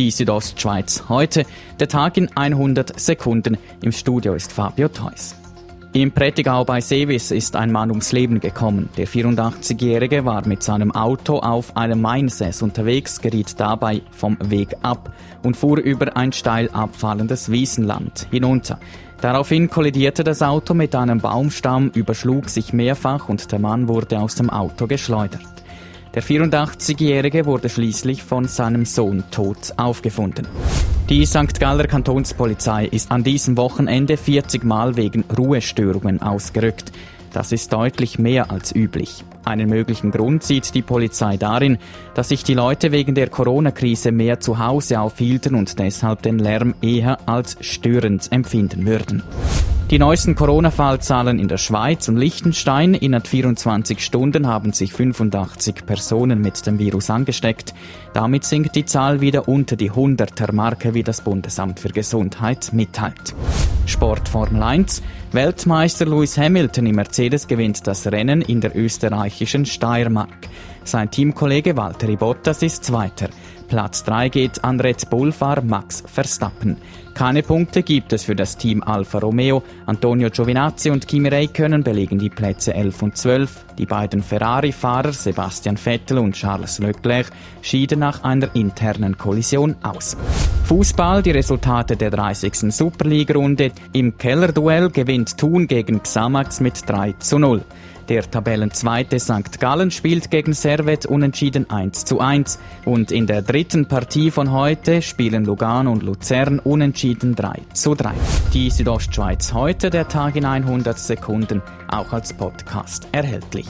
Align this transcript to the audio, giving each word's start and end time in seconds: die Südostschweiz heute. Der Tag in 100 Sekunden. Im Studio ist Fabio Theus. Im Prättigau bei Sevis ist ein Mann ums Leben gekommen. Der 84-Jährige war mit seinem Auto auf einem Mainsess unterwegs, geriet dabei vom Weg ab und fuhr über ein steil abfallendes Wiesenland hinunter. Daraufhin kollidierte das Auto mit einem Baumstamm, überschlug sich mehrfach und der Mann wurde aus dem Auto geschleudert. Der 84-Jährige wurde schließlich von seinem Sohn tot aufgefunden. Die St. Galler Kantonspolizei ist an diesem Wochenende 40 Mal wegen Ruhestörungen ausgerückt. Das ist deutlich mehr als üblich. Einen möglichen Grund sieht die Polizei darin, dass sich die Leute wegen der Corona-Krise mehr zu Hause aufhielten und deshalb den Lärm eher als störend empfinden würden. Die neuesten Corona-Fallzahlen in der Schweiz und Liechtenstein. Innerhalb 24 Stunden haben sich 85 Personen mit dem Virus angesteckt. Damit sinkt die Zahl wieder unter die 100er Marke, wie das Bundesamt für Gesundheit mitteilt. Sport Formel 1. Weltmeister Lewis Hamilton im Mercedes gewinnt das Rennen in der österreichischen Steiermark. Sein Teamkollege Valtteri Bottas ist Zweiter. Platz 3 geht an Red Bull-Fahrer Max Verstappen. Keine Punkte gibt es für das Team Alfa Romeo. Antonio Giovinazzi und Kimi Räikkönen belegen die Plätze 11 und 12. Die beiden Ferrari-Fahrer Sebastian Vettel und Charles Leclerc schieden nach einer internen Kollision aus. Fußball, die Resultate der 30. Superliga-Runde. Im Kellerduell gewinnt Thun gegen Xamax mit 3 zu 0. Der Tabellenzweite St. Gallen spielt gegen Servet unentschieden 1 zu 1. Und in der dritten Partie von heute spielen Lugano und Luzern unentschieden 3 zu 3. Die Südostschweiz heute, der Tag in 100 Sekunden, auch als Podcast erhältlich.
die 0.00 0.10
Südostschweiz 0.10 1.04
heute. 1.10 1.44
Der 1.78 1.86
Tag 1.86 2.16
in 2.16 2.34
100 2.34 2.98
Sekunden. 2.98 3.58
Im 3.82 3.92
Studio 3.92 4.32
ist 4.32 4.50
Fabio 4.50 4.88
Theus. 4.88 5.34
Im 5.92 6.10
Prättigau 6.10 6.64
bei 6.64 6.80
Sevis 6.80 7.30
ist 7.30 7.54
ein 7.54 7.70
Mann 7.70 7.90
ums 7.90 8.10
Leben 8.12 8.40
gekommen. 8.40 8.88
Der 8.96 9.06
84-Jährige 9.06 10.24
war 10.24 10.48
mit 10.48 10.62
seinem 10.62 10.90
Auto 10.92 11.40
auf 11.40 11.76
einem 11.76 12.00
Mainsess 12.00 12.62
unterwegs, 12.62 13.20
geriet 13.20 13.60
dabei 13.60 14.00
vom 14.10 14.38
Weg 14.42 14.74
ab 14.80 15.12
und 15.42 15.54
fuhr 15.54 15.76
über 15.76 16.16
ein 16.16 16.32
steil 16.32 16.70
abfallendes 16.70 17.50
Wiesenland 17.50 18.26
hinunter. 18.30 18.78
Daraufhin 19.20 19.68
kollidierte 19.68 20.24
das 20.24 20.40
Auto 20.40 20.72
mit 20.72 20.94
einem 20.94 21.20
Baumstamm, 21.20 21.90
überschlug 21.92 22.48
sich 22.48 22.72
mehrfach 22.72 23.28
und 23.28 23.52
der 23.52 23.58
Mann 23.58 23.86
wurde 23.86 24.18
aus 24.18 24.34
dem 24.36 24.48
Auto 24.48 24.86
geschleudert. 24.86 25.42
Der 26.12 26.24
84-Jährige 26.24 27.46
wurde 27.46 27.68
schließlich 27.68 28.24
von 28.24 28.48
seinem 28.48 28.84
Sohn 28.84 29.22
tot 29.30 29.72
aufgefunden. 29.76 30.44
Die 31.08 31.24
St. 31.24 31.60
Galler 31.60 31.86
Kantonspolizei 31.86 32.86
ist 32.86 33.12
an 33.12 33.22
diesem 33.22 33.56
Wochenende 33.56 34.16
40 34.16 34.64
Mal 34.64 34.96
wegen 34.96 35.24
Ruhestörungen 35.36 36.20
ausgerückt. 36.20 36.90
Das 37.32 37.52
ist 37.52 37.72
deutlich 37.72 38.18
mehr 38.18 38.50
als 38.50 38.74
üblich. 38.74 39.24
Einen 39.44 39.68
möglichen 39.68 40.10
Grund 40.10 40.42
sieht 40.42 40.74
die 40.74 40.82
Polizei 40.82 41.36
darin, 41.36 41.78
dass 42.14 42.28
sich 42.28 42.44
die 42.44 42.54
Leute 42.54 42.92
wegen 42.92 43.14
der 43.14 43.28
Corona-Krise 43.28 44.12
mehr 44.12 44.40
zu 44.40 44.58
Hause 44.58 45.00
aufhielten 45.00 45.54
und 45.54 45.78
deshalb 45.78 46.22
den 46.22 46.38
Lärm 46.38 46.74
eher 46.82 47.18
als 47.26 47.56
störend 47.60 48.30
empfinden 48.32 48.84
würden. 48.86 49.22
Die 49.90 49.98
neuesten 49.98 50.36
Corona-Fallzahlen 50.36 51.40
in 51.40 51.48
der 51.48 51.58
Schweiz 51.58 52.06
und 52.06 52.16
Liechtenstein. 52.16 52.94
Innerhalb 52.94 53.26
24 53.26 54.04
Stunden 54.04 54.46
haben 54.46 54.72
sich 54.72 54.92
85 54.92 55.84
Personen 55.84 56.40
mit 56.40 56.64
dem 56.64 56.78
Virus 56.78 57.10
angesteckt. 57.10 57.74
Damit 58.12 58.44
sinkt 58.44 58.76
die 58.76 58.84
Zahl 58.84 59.20
wieder 59.20 59.48
unter 59.48 59.74
die 59.74 59.90
100er 59.90 60.52
Marke, 60.52 60.94
wie 60.94 61.02
das 61.02 61.22
Bundesamt 61.22 61.80
für 61.80 61.88
Gesundheit 61.88 62.72
mitteilt. 62.72 63.34
Sport 63.90 64.28
Formel 64.28 64.62
1. 64.62 65.02
Weltmeister 65.32 66.06
Lewis 66.06 66.38
Hamilton 66.38 66.86
im 66.86 66.94
Mercedes 66.94 67.48
gewinnt 67.48 67.86
das 67.88 68.06
Rennen 68.06 68.40
in 68.40 68.60
der 68.60 68.76
österreichischen 68.76 69.66
Steiermark. 69.66 70.48
Sein 70.84 71.10
Teamkollege 71.10 71.76
Valtteri 71.76 72.14
Bottas 72.14 72.62
ist 72.62 72.84
Zweiter. 72.84 73.28
Platz 73.66 74.04
3 74.04 74.28
geht 74.28 74.62
an 74.62 74.80
Red 74.80 75.10
Bull-Fahrer 75.10 75.62
Max 75.62 76.04
Verstappen. 76.06 76.76
Keine 77.14 77.42
Punkte 77.42 77.82
gibt 77.82 78.12
es 78.12 78.24
für 78.24 78.34
das 78.34 78.56
Team 78.56 78.82
Alfa 78.82 79.18
Romeo. 79.18 79.62
Antonio 79.86 80.30
Giovinazzi 80.30 80.90
und 80.90 81.06
Kimi 81.06 81.28
Räikkönen 81.28 81.82
belegen 81.82 82.18
die 82.18 82.30
Plätze 82.30 82.74
11 82.74 83.02
und 83.02 83.16
12. 83.16 83.64
Die 83.78 83.86
beiden 83.86 84.22
Ferrari-Fahrer 84.22 85.12
Sebastian 85.12 85.76
Vettel 85.76 86.18
und 86.18 86.34
Charles 86.34 86.78
Leclerc 86.78 87.30
schieden 87.62 88.00
nach 88.00 88.24
einer 88.24 88.54
internen 88.54 89.18
Kollision 89.18 89.76
aus. 89.82 90.16
Fußball, 90.64 91.22
die 91.22 91.32
Resultate 91.32 91.96
der 91.96 92.10
30. 92.10 92.72
Superliga-Runde. 92.72 93.72
Im 93.92 94.16
Kellerduell 94.16 94.88
gewinnt 94.90 95.36
Thun 95.36 95.66
gegen 95.66 96.02
Xamax 96.02 96.60
mit 96.60 96.88
3 96.88 97.14
zu 97.18 97.38
0. 97.38 97.62
Der 98.10 98.28
Tabellenzweite 98.28 99.20
St. 99.20 99.60
Gallen 99.60 99.92
spielt 99.92 100.32
gegen 100.32 100.52
Servet 100.52 101.06
unentschieden 101.06 101.70
1 101.70 102.04
zu 102.04 102.18
1. 102.18 102.58
Und 102.84 103.12
in 103.12 103.28
der 103.28 103.40
dritten 103.40 103.86
Partie 103.86 104.32
von 104.32 104.50
heute 104.50 105.00
spielen 105.00 105.44
Lugano 105.44 105.92
und 105.92 106.02
Luzern 106.02 106.58
unentschieden 106.58 106.99
3 107.08 107.62
zu 107.72 107.94
3. 107.94 108.12
Die 108.52 108.68
Südostschweiz 108.68 109.54
heute, 109.54 109.88
der 109.88 110.08
Tag 110.08 110.36
in 110.36 110.44
100 110.44 110.98
Sekunden, 110.98 111.62
auch 111.88 112.12
als 112.12 112.34
Podcast 112.34 113.08
erhältlich. 113.12 113.66